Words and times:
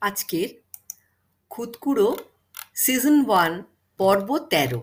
আজকের 0.00 0.48
খুদকুড়ো 1.50 2.16
season 2.74 3.26
one 3.26 3.62
পর্ব 3.98 4.38
তেরো। 4.38 4.82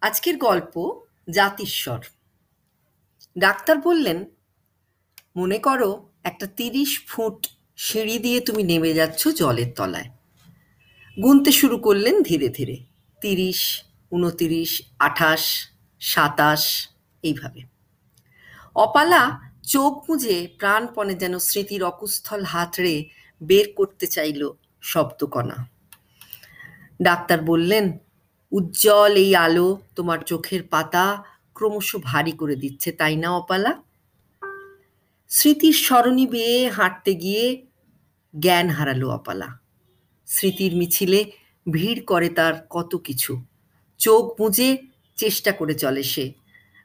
আজকের 0.00 0.36
গল্প 0.38 1.00
জাতিস্বর। 1.30 1.98
ডাক্তার 3.38 3.78
বললেন, 3.78 4.24
মনে 5.36 5.58
করো 5.58 6.08
একটা 6.24 6.46
তিরিশ 6.46 7.04
ফুট 7.06 7.46
সিঁড়ি 7.76 8.18
দিয়ে 8.18 8.40
তুমি 8.40 8.62
নেমে 8.62 8.94
যাচ্ছ 8.94 9.28
জলের 9.28 9.72
তলায়। 9.76 10.10
গুনতে 11.22 11.52
শুরু 11.52 11.78
করলেন 11.78 12.22
ধীরে 12.22 12.48
ধীরে। 12.48 12.76
তিরিশ, 13.20 13.84
উনতিরিশ, 14.10 14.82
আঠাশ, 14.98 15.70
সাতাশ, 16.00 16.88
এইভাবে। 17.22 17.62
অপালা 18.74 19.40
চোখ 19.62 20.10
মুজে 20.10 20.48
প্রাণপণে 20.58 21.14
যেন 21.14 21.38
স্মৃতির 21.38 21.84
অকুস্থল 21.84 22.44
হাতড়ে 22.44 23.08
বের 23.42 23.72
করতে 23.76 24.06
চাইল 24.06 24.50
শব্দকণা। 24.80 25.68
ডাক্তার 27.02 27.42
বললেন, 27.42 27.98
উজ্জ্বল 28.52 29.16
এই 29.16 29.36
আলো 29.36 29.78
তোমার 29.96 30.18
চোখের 30.18 30.62
পাতা 30.62 31.24
ক্রমশ 31.54 31.96
ভারী 32.02 32.32
করে 32.32 32.56
দিচ্ছে, 32.56 32.92
তাই 32.92 33.16
না 33.16 33.30
অপালা? 33.30 33.82
স্মৃতির 35.28 35.72
স্মরণী 35.72 36.26
বেয়ে 36.26 36.68
হাঁটতে 36.68 37.14
গিয়ে 37.14 37.66
জ্ঞান 38.38 38.68
হারালো 38.68 39.10
অপালা। 39.10 39.58
স্মৃতির 40.26 40.76
মিছিলে 40.76 41.30
ভিড় 41.72 42.00
করে 42.00 42.28
তার 42.28 42.66
কত 42.70 42.96
কিছু। 42.96 43.44
চোখ 43.98 44.38
বুঝে 44.38 44.78
চেষ্টা 45.16 45.52
করে 45.52 45.74
চলে 45.74 46.02
সে। 46.02 46.32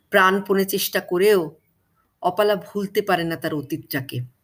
প্রাণপণে 0.09 0.65
চেষ্টা 0.65 0.99
করেও 0.99 1.59
অপালা 2.21 2.55
ভুলতে 2.55 3.01
পারে 3.01 3.23
না 3.23 3.35
তার 3.35 3.53
অতীতটাকে। 3.53 4.40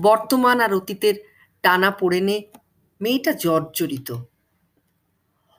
বর্তমান 0.00 0.60
আর 0.60 0.74
অতীতের 0.74 1.14
টানা 1.62 1.90
পড়ে 1.90 2.20
নে। 2.20 2.42
মেয়েটা 3.00 3.32
জর্জরিত। 3.32 4.16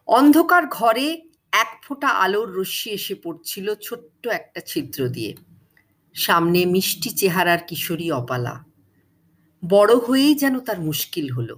অন্ধকার 0.07 0.67
ঘরে 0.67 1.21
এক 1.51 1.81
ফোঁটা 1.83 2.07
আলোর 2.07 2.51
রশ্মি 2.51 2.93
এসে 2.93 3.15
পড়ছিল 3.15 3.75
ছোট্ট 3.75 4.27
একটা 4.27 4.61
ছিদ্র 4.65 5.07
দিয়ে। 5.07 5.35
সামনে 6.13 6.65
মিষ্টি 6.65 7.09
চেহারার 7.09 7.59
কিশোরী 7.67 8.11
অপালা। 8.11 8.63
বড় 9.69 9.95
হয়েই 9.95 10.35
যেন 10.35 10.59
তার 10.59 10.81
মুশকিল 10.81 11.31
হলো। 11.31 11.57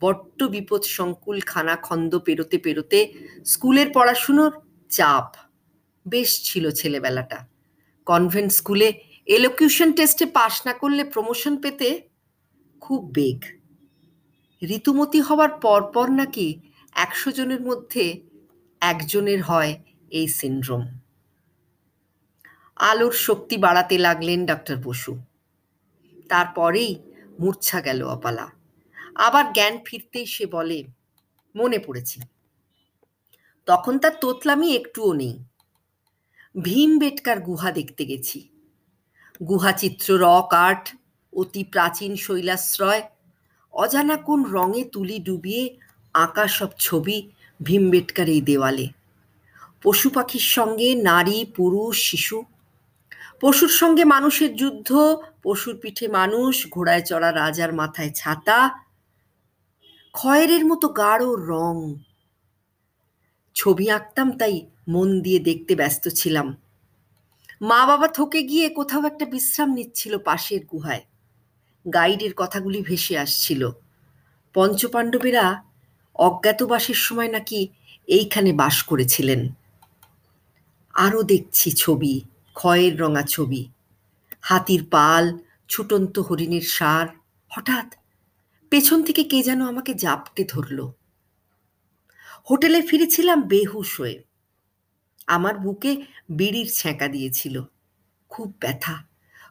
বড্ড 0.00 0.42
বিপদ 0.42 0.82
সংকুল 0.82 1.40
খানা 1.40 1.76
খন্দ 1.76 2.18
পেরোতে 2.18 2.58
পেরোতে 2.58 3.12
স্কুলের 3.44 3.86
পড়াশুনোর 3.94 4.60
চাপ। 4.88 5.32
বেশ 6.08 6.42
ছিল 6.42 6.70
ছেলেবেলাটা। 6.70 7.46
কনভেন্ট 8.06 8.52
স্কুলে 8.52 9.00
এলোকিউশন 9.28 9.92
টেস্টে 9.92 10.26
পাশ 10.26 10.66
না 10.66 10.72
করলে 10.72 11.04
প্রমোশন 11.04 11.56
পেতে 11.56 12.00
খুব 12.80 13.10
বেগ। 13.12 13.44
ঋতুমতি 14.62 15.20
হওয়ার 15.20 15.48
পরপর 15.48 16.10
নাকি 16.10 16.60
একশো 16.92 17.30
জনের 17.32 17.60
মধ্যে 17.60 18.22
একজনের 18.80 19.42
হয় 19.42 19.82
এই 20.10 20.28
সিন্ড্রোম 20.28 20.86
আলোর 22.76 23.12
শক্তি 23.12 23.56
বাড়াতে 23.56 23.98
লাগলেন 23.98 24.46
ডাক্তার 24.46 24.76
বসু। 24.76 25.18
তারপরেই 26.28 26.96
মূর্ছা 27.40 27.80
গেল 27.80 28.02
অপালা। 28.02 28.46
আবার 29.14 29.52
জ্ঞান 29.52 29.78
ফিরতেই 29.84 30.26
সে 30.26 30.46
বলে, 30.46 30.84
মনে 31.56 31.78
পড়েছি। 31.78 32.20
তখন 33.66 33.98
তার 33.98 34.12
তোতলামি 34.20 34.76
একটুও 34.76 35.12
নেই। 35.12 35.38
ভীম 36.62 36.98
বেটকার 36.98 37.40
গুহা 37.40 37.70
দেখতে 37.72 38.04
গেছি। 38.06 38.57
গুহাচিত্র 39.46 40.18
রক 40.18 40.54
আর্ট, 40.54 40.96
অতি 41.32 41.64
প্রাচীন 41.64 42.16
শৈলাশ্রয়, 42.16 43.02
অজানা 43.72 44.16
কোন 44.16 44.44
রঙে 44.44 44.84
তুলি 44.84 45.18
ডুবিয়ে 45.18 45.76
আঁকা 46.14 46.48
সব 46.48 46.68
ছবি 46.78 47.30
ভীমবেটকার 47.62 48.28
এই 48.28 48.40
দেওয়ালে। 48.40 48.88
পশু 49.82 50.10
পাখির 50.10 50.40
সঙ্গে 50.40 50.94
নারী, 50.94 51.44
পুরুষ, 51.56 52.10
শিশু, 52.10 52.42
পশুর 53.40 53.68
সঙ্গে 53.68 54.04
মানুষের 54.04 54.56
যুদ্ধ, 54.56 54.94
পশুর 55.42 55.76
পিঠে 55.76 56.08
মানুষ, 56.08 56.66
ঘোড়ায় 56.70 57.00
চড়া 57.00 57.32
রাজার 57.32 57.72
মাথায় 57.72 58.10
ছাতা, 58.10 58.70
খয়েরের 60.12 60.66
মতো 60.66 60.88
গাঢ় 60.88 61.26
রং। 61.36 61.94
ছবি 63.54 63.90
আঁকতাম 63.90 64.32
তাই 64.32 64.66
মন 64.88 65.20
দিয়ে 65.20 65.38
দেখতে 65.38 65.74
ব্যস্ত 65.74 66.08
ছিলাম। 66.08 66.56
মা 67.60 67.86
বাবা 67.86 68.08
থকে 68.08 68.42
গিয়ে 68.42 68.68
কোথাও 68.68 69.06
একটা 69.06 69.24
বিশ্রাম 69.24 69.72
নিচ্ছিল 69.72 70.18
পাশের 70.18 70.66
গুহায়। 70.66 71.04
গাইডের 71.94 72.30
কথাগুলি 72.36 72.82
ভেসে 72.82 73.18
আসছিল। 73.18 73.70
পঞ্চপাণ্ডবেরা 74.54 75.62
অজ্ঞাতবাসের 76.14 76.94
সময় 76.94 77.28
নাকি 77.28 77.68
এইখানে 78.06 78.52
বাস 78.52 78.82
করেছিলেন। 78.82 79.48
আরও 80.94 81.22
দেখছি 81.22 81.70
ছবি, 81.70 82.20
ক্ষয়ের 82.54 83.00
রঙা 83.00 83.22
ছবি। 83.22 83.68
হাতির 84.40 84.86
পাল, 84.90 85.38
ছুটন্ত 85.68 86.18
হরিণের 86.18 86.62
সার 86.62 87.06
হঠাৎ 87.48 87.94
পেছন 88.70 89.02
থেকে 89.02 89.24
কে 89.24 89.42
যেন 89.42 89.66
আমাকে 89.66 89.94
জাপটে 89.94 90.44
ধরল। 90.48 90.92
হোটেলে 92.50 92.82
ফিরেছিলাম 92.82 93.42
বেহুশ 93.42 94.00
হয়ে। 94.00 94.24
আমার 95.28 95.58
বুকে 95.58 96.02
বিড়ির 96.28 96.70
ছ্যাঁকা 96.74 97.08
দিয়েছিল। 97.08 97.62
খুব 98.28 98.54
ব্যথা, 98.60 99.04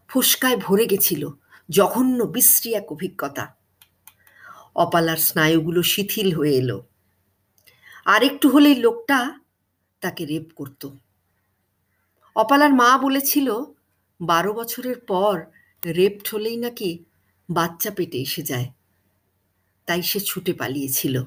ফুসকায় 0.07 0.57
ভরে 0.57 0.85
গেছিল, 0.85 1.29
জঘন্য 1.69 2.23
বিশ্রী 2.23 2.73
এক 2.73 2.91
অভিজ্ঞতা। 2.91 3.55
অপালার 4.75 5.17
স্নায়ুগুলো 5.17 5.83
শিথিল 5.83 6.35
হয়ে 6.35 6.53
এলো। 6.53 6.83
আর 8.05 8.23
একটু 8.23 8.49
হলেই 8.49 8.75
লোকটা 8.75 9.39
তাকে 10.01 10.25
রেপ 10.25 10.47
করত। 10.55 10.89
অপালার 12.35 12.73
মা 12.73 12.97
বলেছিল, 12.97 13.47
বারো 14.21 14.53
বছরের 14.53 14.99
পর 14.99 15.45
রেপড 15.85 16.27
হলেই 16.33 16.57
নাকি 16.57 17.03
বাচ্চা 17.49 17.91
পেটে 17.91 18.17
এসে 18.17 18.41
যায়। 18.41 18.69
তাই 19.85 20.01
সে 20.01 20.19
ছুটে 20.19 20.53
পালিয়েছিল। 20.53 21.23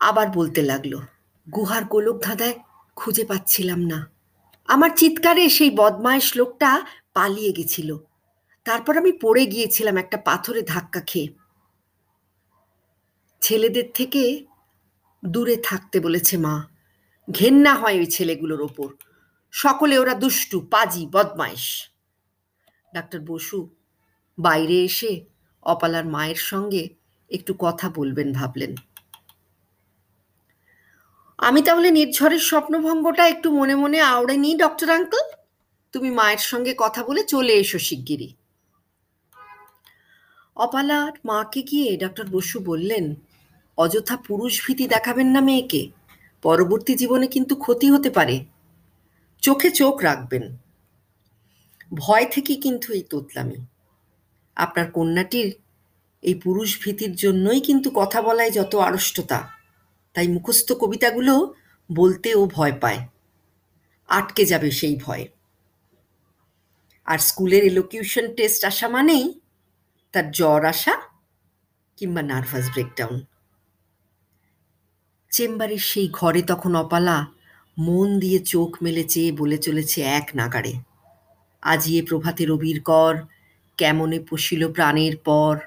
আবার 0.00 0.28
বলতে 0.30 0.62
লাগল 0.62 1.00
গুহার 1.52 1.84
গোলক 1.84 2.22
ধাঁধায় 2.22 2.60
খুঁজে 2.96 3.24
পাচ্ছিলাম 3.24 3.78
না। 3.78 4.10
আমার 4.66 4.90
চিৎকারে 4.96 5.48
সেই 5.48 5.70
বদমায়েশ 5.70 6.36
লোকটা 6.36 6.86
পালিয়ে 7.14 7.52
গেছিল। 7.52 7.96
তারপর 8.64 8.98
আমি 8.98 9.12
পড়ে 9.12 9.46
গিয়েছিলাম 9.46 9.96
একটা 9.96 10.16
পাথরে 10.16 10.62
ধাক্কা 10.62 11.00
খেয়ে। 11.00 11.28
ছেলেদের 13.40 13.84
থেকে 13.94 14.46
দূরে 15.26 15.56
থাকতে 15.56 16.00
বলেছে 16.00 16.36
মা। 16.36 16.68
ঘেন্না 17.30 17.74
হয় 17.74 17.98
ওই 17.98 18.06
ছেলেগুলোর 18.06 18.62
ওপর। 18.62 18.94
সকলে 19.50 19.98
ওরা 19.98 20.14
দুষ্টু, 20.14 20.60
পাজি 20.60 21.06
বদমাইশ 21.12 21.90
ডাক্তার 22.94 23.20
বসু, 23.20 23.68
বাইরে 24.38 24.84
এসে 24.84 25.24
অপালার 25.62 26.06
মায়ের 26.06 26.36
সঙ্গে 26.36 26.88
একটু 27.30 27.54
কথা 27.58 27.90
বলবেন, 27.90 28.32
ভাবলেন। 28.32 28.74
আমি 31.44 31.62
তাহলে 31.62 31.90
নির্ঝরের 31.90 32.38
স্বপ্নভঙ্গটা 32.38 33.28
একটু 33.28 33.52
মনে 33.52 33.74
মনে 33.74 34.00
আওড়ে 34.00 34.36
নিই, 34.36 34.54
ডক্টর 34.54 34.90
আঙ্কল। 34.90 35.30
তুমি 35.92 36.10
মায়ের 36.10 36.38
সঙ্গে 36.38 36.74
কথা 36.78 37.04
বলে 37.04 37.24
চলে 37.24 37.52
এসো 37.52 37.78
শিগগিরই। 37.78 38.34
অপালার 40.56 41.12
মাকে 41.24 41.62
গিয়ে 41.62 41.96
ডক্টর 41.96 42.26
বসু 42.30 42.60
বললেন, 42.60 43.14
অযথা 43.76 44.16
পুরুষ 44.16 44.66
ভীতি 44.66 44.86
দেখাবেন 44.86 45.26
না 45.26 45.40
মেয়েকে। 45.40 45.90
পরবর্তী 46.42 46.94
জীবনে 46.94 47.26
কিন্তু 47.26 47.54
ক্ষতি 47.54 47.90
হতে 47.90 48.10
পারে। 48.10 48.44
চোখে 49.42 49.70
চোখ 49.70 50.02
রাখবেন। 50.02 50.56
ভয় 51.94 52.26
থেকেই 52.30 52.56
কিন্তু 52.56 52.92
এই 52.92 53.02
তোতলামি। 53.02 53.66
আপনার 54.56 54.90
কন্যাটির 54.90 55.54
এই 56.22 56.34
পুরুষ 56.34 56.84
ভীতির 56.84 57.14
জন্যই 57.14 57.60
কিন্তু 57.60 57.90
কথা 57.94 58.22
বলায় 58.22 58.50
যত 58.50 58.74
আড়ষ্টতা। 58.74 59.63
তাই 60.14 60.28
মুখস্থ 60.28 60.72
কবিতাগুলো 60.72 61.54
বলতে 61.92 62.34
ও 62.34 62.46
ভয় 62.46 62.72
পায়। 62.80 63.08
আটকে 64.08 64.44
যাবে 64.44 64.70
সেই 64.70 64.96
ভয়। 64.96 65.28
আর 67.04 67.18
স্কুলের 67.18 67.64
এলোকিউশন 67.64 68.34
টেস্ট 68.34 68.64
আসা 68.64 68.88
মানেই 68.88 69.40
তার 70.12 70.30
জ্বর 70.30 70.64
আসা 70.64 70.94
কিংবা 71.96 72.22
নার্ভাস 72.22 72.70
ব্রেকডাউন 72.70 73.26
চেম্বারের 75.30 75.78
সেই 75.78 76.08
ঘরে 76.12 76.42
তখন 76.42 76.74
অপালা 76.74 77.26
মন 77.78 78.18
দিয়ে 78.18 78.38
চোখ 78.38 78.70
মেলে 78.82 79.04
চেয়ে 79.04 79.32
বলে 79.32 79.58
চলেছে 79.58 80.02
এক 80.02 80.30
নাগাড়ে। 80.34 80.74
আজিয়ে 81.62 82.02
প্রভাতে 82.02 82.46
রবির 82.46 82.82
কর, 82.82 83.14
কেমনে 83.78 84.20
পশিল 84.30 84.72
প্রাণের 84.72 85.16
পর। 85.16 85.58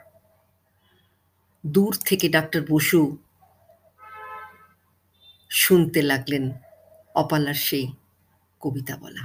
দূর 1.65 1.95
থেকে 2.05 2.29
ডাক্তার 2.29 2.61
বসু 2.69 3.17
শুনতে 5.51 5.99
লাগলেন 6.01 6.43
অপালার 7.15 7.53
সেই 7.53 7.85
কবিতা 8.61 8.95
বলা। 8.97 9.23